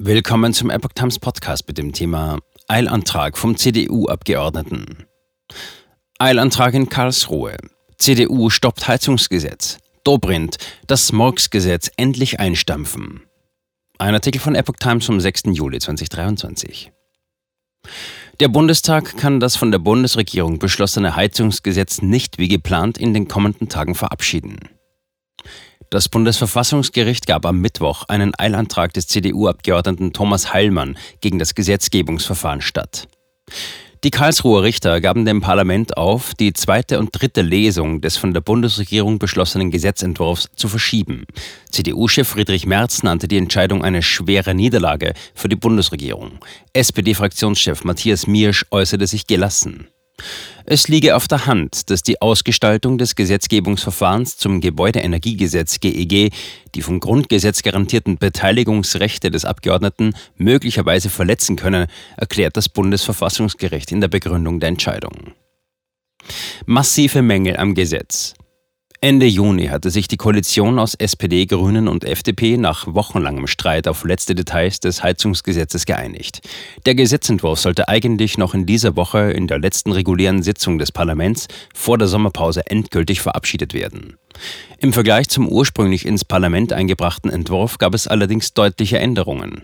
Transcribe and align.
Willkommen 0.00 0.54
zum 0.54 0.70
Epoch 0.70 0.92
Times 0.94 1.18
Podcast 1.18 1.66
mit 1.66 1.76
dem 1.76 1.92
Thema 1.92 2.38
Eilantrag 2.68 3.36
vom 3.36 3.56
CDU-Abgeordneten. 3.56 5.06
Eilantrag 6.20 6.74
in 6.74 6.88
Karlsruhe. 6.88 7.56
CDU 7.96 8.48
stoppt 8.48 8.86
Heizungsgesetz. 8.86 9.78
Dobrindt, 10.04 10.58
das 10.86 11.08
Smorgsgesetz 11.08 11.90
endlich 11.96 12.38
einstampfen. 12.38 13.22
Ein 13.98 14.14
Artikel 14.14 14.40
von 14.40 14.54
Epoch 14.54 14.76
Times 14.78 15.04
vom 15.04 15.18
6. 15.18 15.46
Juli 15.46 15.80
2023. 15.80 16.92
Der 18.38 18.46
Bundestag 18.46 19.16
kann 19.16 19.40
das 19.40 19.56
von 19.56 19.72
der 19.72 19.80
Bundesregierung 19.80 20.60
beschlossene 20.60 21.16
Heizungsgesetz 21.16 22.02
nicht 22.02 22.38
wie 22.38 22.46
geplant 22.46 22.98
in 22.98 23.14
den 23.14 23.26
kommenden 23.26 23.68
Tagen 23.68 23.96
verabschieden. 23.96 24.60
Das 25.90 26.10
Bundesverfassungsgericht 26.10 27.26
gab 27.26 27.46
am 27.46 27.60
Mittwoch 27.60 28.04
einen 28.08 28.38
Eilantrag 28.38 28.92
des 28.92 29.08
CDU-Abgeordneten 29.08 30.12
Thomas 30.12 30.52
Heilmann 30.52 30.98
gegen 31.22 31.38
das 31.38 31.54
Gesetzgebungsverfahren 31.54 32.60
statt. 32.60 33.08
Die 34.04 34.10
Karlsruher 34.10 34.62
Richter 34.62 35.00
gaben 35.00 35.24
dem 35.24 35.40
Parlament 35.40 35.96
auf, 35.96 36.34
die 36.34 36.52
zweite 36.52 36.98
und 36.98 37.10
dritte 37.12 37.40
Lesung 37.40 38.02
des 38.02 38.18
von 38.18 38.34
der 38.34 38.42
Bundesregierung 38.42 39.18
beschlossenen 39.18 39.70
Gesetzentwurfs 39.70 40.50
zu 40.54 40.68
verschieben. 40.68 41.24
CDU-Chef 41.72 42.28
Friedrich 42.28 42.66
Merz 42.66 43.02
nannte 43.02 43.26
die 43.26 43.38
Entscheidung 43.38 43.82
eine 43.82 44.02
schwere 44.02 44.54
Niederlage 44.54 45.14
für 45.34 45.48
die 45.48 45.56
Bundesregierung. 45.56 46.38
SPD-Fraktionschef 46.74 47.82
Matthias 47.82 48.26
Miersch 48.26 48.66
äußerte 48.70 49.06
sich 49.06 49.26
gelassen. 49.26 49.88
Es 50.70 50.86
liege 50.86 51.16
auf 51.16 51.26
der 51.28 51.46
Hand, 51.46 51.88
dass 51.88 52.02
die 52.02 52.20
Ausgestaltung 52.20 52.98
des 52.98 53.16
Gesetzgebungsverfahrens 53.16 54.36
zum 54.36 54.60
Gebäudeenergiegesetz 54.60 55.80
GEG 55.80 56.12
e 56.12 56.30
die 56.74 56.82
vom 56.82 57.00
Grundgesetz 57.00 57.62
garantierten 57.62 58.18
Beteiligungsrechte 58.18 59.30
des 59.30 59.46
Abgeordneten 59.46 60.12
möglicherweise 60.36 61.08
verletzen 61.08 61.56
könne, 61.56 61.86
erklärt 62.18 62.58
das 62.58 62.68
Bundesverfassungsgericht 62.68 63.92
in 63.92 64.02
der 64.02 64.08
Begründung 64.08 64.60
der 64.60 64.68
Entscheidung. 64.68 65.32
Massive 66.66 67.22
Mängel 67.22 67.56
am 67.56 67.74
Gesetz. 67.74 68.34
Ende 69.00 69.26
Juni 69.26 69.66
hatte 69.66 69.90
sich 69.90 70.08
die 70.08 70.16
Koalition 70.16 70.80
aus 70.80 70.96
SPD, 70.96 71.46
Grünen 71.46 71.86
und 71.86 72.04
FDP 72.04 72.56
nach 72.56 72.84
wochenlangem 72.92 73.46
Streit 73.46 73.86
auf 73.86 74.02
letzte 74.02 74.34
Details 74.34 74.80
des 74.80 75.04
Heizungsgesetzes 75.04 75.86
geeinigt. 75.86 76.40
Der 76.84 76.96
Gesetzentwurf 76.96 77.60
sollte 77.60 77.86
eigentlich 77.86 78.38
noch 78.38 78.54
in 78.54 78.66
dieser 78.66 78.96
Woche 78.96 79.30
in 79.30 79.46
der 79.46 79.60
letzten 79.60 79.92
regulären 79.92 80.42
Sitzung 80.42 80.78
des 80.78 80.90
Parlaments 80.90 81.46
vor 81.72 81.96
der 81.96 82.08
Sommerpause 82.08 82.66
endgültig 82.66 83.20
verabschiedet 83.20 83.72
werden. 83.72 84.16
Im 84.80 84.92
Vergleich 84.92 85.28
zum 85.28 85.48
ursprünglich 85.48 86.04
ins 86.04 86.24
Parlament 86.24 86.72
eingebrachten 86.72 87.30
Entwurf 87.30 87.78
gab 87.78 87.94
es 87.94 88.08
allerdings 88.08 88.52
deutliche 88.52 88.98
Änderungen. 88.98 89.62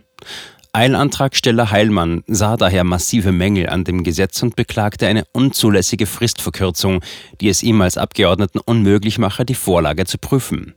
Eilantragsteller 0.75 1.71
Heilmann 1.71 2.25
sah 2.27 2.57
daher 2.57 2.83
massive 2.83 3.31
Mängel 3.31 3.69
an 3.69 3.85
dem 3.85 4.03
Gesetz 4.03 4.43
und 4.43 4.57
beklagte 4.57 5.07
eine 5.07 5.25
unzulässige 5.33 6.05
Fristverkürzung, 6.05 7.01
die 7.41 7.49
es 7.49 7.63
ihm 7.63 7.81
als 7.81 7.97
Abgeordneten 7.97 8.59
unmöglich 8.59 9.19
mache, 9.19 9.45
die 9.45 9.55
Vorlage 9.55 10.05
zu 10.05 10.19
prüfen. 10.19 10.75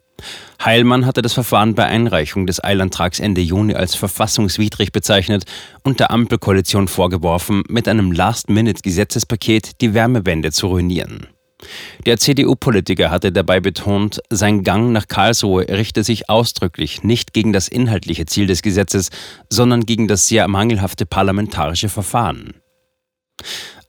Heilmann 0.63 1.07
hatte 1.07 1.23
das 1.23 1.33
Verfahren 1.33 1.73
bei 1.73 1.85
Einreichung 1.85 2.45
des 2.45 2.63
Eilantrags 2.63 3.19
Ende 3.19 3.41
Juni 3.41 3.73
als 3.73 3.95
verfassungswidrig 3.95 4.91
bezeichnet 4.91 5.45
und 5.83 5.99
der 5.99 6.11
Ampelkoalition 6.11 6.87
vorgeworfen, 6.87 7.63
mit 7.67 7.87
einem 7.87 8.11
Last-Minute-Gesetzespaket 8.11 9.81
die 9.81 9.95
Wärmewende 9.95 10.51
zu 10.51 10.67
ruinieren. 10.67 11.25
Der 12.05 12.17
CDU-Politiker 12.17 13.09
hatte 13.09 13.31
dabei 13.31 13.59
betont, 13.59 14.21
sein 14.29 14.63
Gang 14.63 14.91
nach 14.91 15.07
Karlsruhe 15.07 15.67
richte 15.67 16.03
sich 16.03 16.29
ausdrücklich 16.29 17.03
nicht 17.03 17.33
gegen 17.33 17.51
das 17.51 17.67
inhaltliche 17.67 18.25
Ziel 18.25 18.47
des 18.47 18.61
Gesetzes, 18.61 19.09
sondern 19.49 19.85
gegen 19.85 20.07
das 20.07 20.27
sehr 20.27 20.47
mangelhafte 20.47 21.05
parlamentarische 21.05 21.89
Verfahren. 21.89 22.53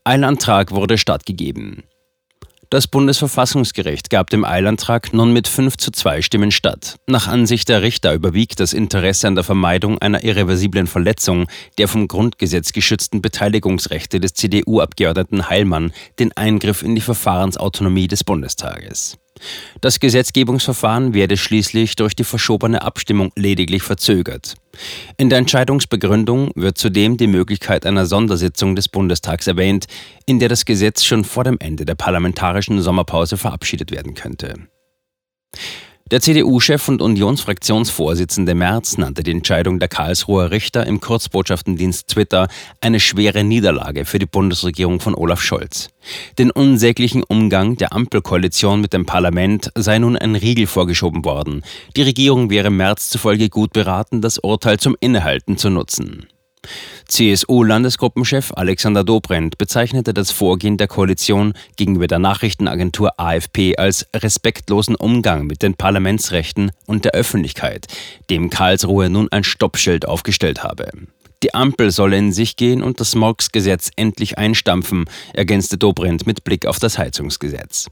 Ein 0.03 0.23
Antrag 0.23 0.71
wurde 0.71 0.97
stattgegeben. 0.97 1.83
Das 2.71 2.87
Bundesverfassungsgericht 2.87 4.11
gab 4.11 4.29
dem 4.29 4.45
Eilantrag 4.45 5.11
nun 5.11 5.33
mit 5.33 5.47
5 5.47 5.75
zu 5.77 5.89
2 5.89 6.21
Stimmen 6.21 6.51
statt. 6.51 6.97
Nach 7.07 7.27
Ansicht 7.27 7.67
der 7.67 7.81
Richter 7.81 8.13
überwiegt 8.13 8.59
das 8.59 8.73
Interesse 8.73 9.27
an 9.27 9.33
der 9.33 9.43
Vermeidung 9.43 9.97
einer 9.97 10.23
irreversiblen 10.23 10.85
Verletzung 10.85 11.47
der 11.79 11.87
vom 11.87 12.07
Grundgesetz 12.07 12.71
geschützten 12.71 13.23
Beteiligungsrechte 13.23 14.19
des 14.19 14.35
CDU-Abgeordneten 14.35 15.49
Heilmann 15.49 15.93
den 16.19 16.31
Eingriff 16.37 16.83
in 16.83 16.93
die 16.93 17.01
Verfahrensautonomie 17.01 18.07
des 18.07 18.23
Bundestages. 18.23 19.17
Das 19.81 19.99
Gesetzgebungsverfahren 19.99 21.13
werde 21.13 21.37
schließlich 21.37 21.95
durch 21.95 22.15
die 22.15 22.23
verschobene 22.23 22.81
Abstimmung 22.81 23.31
lediglich 23.35 23.83
verzögert. 23.83 24.55
In 25.17 25.29
der 25.29 25.39
Entscheidungsbegründung 25.39 26.51
wird 26.55 26.77
zudem 26.77 27.17
die 27.17 27.27
Möglichkeit 27.27 27.85
einer 27.85 28.05
Sondersitzung 28.05 28.75
des 28.75 28.87
Bundestags 28.87 29.47
erwähnt, 29.47 29.87
in 30.25 30.39
der 30.39 30.49
das 30.49 30.65
Gesetz 30.65 31.03
schon 31.03 31.23
vor 31.23 31.43
dem 31.43 31.57
Ende 31.59 31.85
der 31.85 31.95
parlamentarischen 31.95 32.81
Sommerpause 32.81 33.37
verabschiedet 33.37 33.91
werden 33.91 34.13
könnte. 34.13 34.53
Der 36.11 36.21
CDU-Chef 36.21 36.87
und 36.87 37.03
Unionsfraktionsvorsitzende 37.03 38.55
Merz 38.55 38.97
nannte 38.97 39.21
die 39.21 39.29
Entscheidung 39.29 39.77
der 39.77 39.89
Karlsruher 39.89 40.49
Richter 40.49 40.87
im 40.87 41.01
Kurzbotschaftendienst 41.01 42.07
Twitter 42.07 42.47
eine 42.81 42.99
schwere 42.99 43.43
Niederlage 43.43 44.05
für 44.05 44.17
die 44.17 44.25
Bundesregierung 44.25 45.01
von 45.01 45.13
Olaf 45.13 45.39
Scholz. 45.39 45.89
Den 46.39 46.49
unsäglichen 46.49 47.21
Umgang 47.21 47.75
der 47.75 47.93
Ampelkoalition 47.93 48.81
mit 48.81 48.93
dem 48.93 49.05
Parlament 49.05 49.69
sei 49.75 49.99
nun 49.99 50.17
ein 50.17 50.33
Riegel 50.33 50.65
vorgeschoben 50.65 51.25
worden. 51.25 51.63
Die 51.95 52.01
Regierung 52.01 52.49
wäre 52.49 52.71
Merz 52.71 53.09
zufolge 53.09 53.49
gut 53.49 53.71
beraten, 53.71 54.21
das 54.21 54.39
Urteil 54.39 54.79
zum 54.79 54.95
Innehalten 54.99 55.57
zu 55.57 55.69
nutzen. 55.69 56.25
CSU-Landesgruppenchef 57.07 58.51
Alexander 58.55 59.03
Dobrindt 59.03 59.57
bezeichnete 59.57 60.13
das 60.13 60.31
Vorgehen 60.31 60.77
der 60.77 60.87
Koalition 60.87 61.53
gegenüber 61.75 62.07
der 62.07 62.19
Nachrichtenagentur 62.19 63.19
AFP 63.19 63.77
als 63.77 64.05
respektlosen 64.15 64.95
Umgang 64.95 65.47
mit 65.47 65.63
den 65.63 65.73
Parlamentsrechten 65.73 66.71
und 66.85 67.05
der 67.05 67.13
Öffentlichkeit, 67.13 67.87
dem 68.29 68.49
Karlsruhe 68.49 69.09
nun 69.09 69.27
ein 69.31 69.43
Stoppschild 69.43 70.07
aufgestellt 70.07 70.63
habe. 70.63 70.91
Die 71.41 71.53
Ampel 71.53 71.89
solle 71.91 72.17
in 72.17 72.33
sich 72.33 72.57
gehen 72.57 72.83
und 72.83 72.99
das 72.99 73.11
Smorgsgesetz 73.11 73.91
endlich 73.95 74.37
einstampfen, 74.37 75.05
ergänzte 75.33 75.77
Dobrindt 75.77 76.27
mit 76.27 76.43
Blick 76.43 76.65
auf 76.65 76.79
das 76.79 76.97
Heizungsgesetz. 76.97 77.87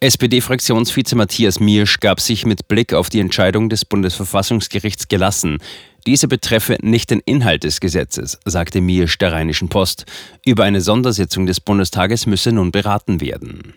SPD-Fraktionsvize 0.00 1.14
Matthias 1.14 1.60
Miersch 1.60 2.00
gab 2.00 2.20
sich 2.20 2.46
mit 2.46 2.68
Blick 2.68 2.94
auf 2.94 3.10
die 3.10 3.20
Entscheidung 3.20 3.68
des 3.68 3.84
Bundesverfassungsgerichts 3.84 5.08
gelassen. 5.08 5.58
Diese 6.06 6.28
betreffe 6.28 6.78
nicht 6.82 7.10
den 7.10 7.20
Inhalt 7.20 7.64
des 7.64 7.80
Gesetzes, 7.80 8.38
sagte 8.44 8.80
Miersch 8.80 9.18
der 9.18 9.32
Rheinischen 9.32 9.68
Post. 9.68 10.06
Über 10.44 10.62
eine 10.62 10.80
Sondersitzung 10.80 11.46
des 11.46 11.60
Bundestages 11.60 12.26
müsse 12.26 12.52
nun 12.52 12.70
beraten 12.70 13.20
werden. 13.20 13.74